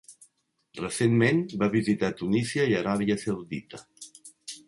[0.79, 3.83] Recentment, va visitar Tunísia i Aràbia Saudita.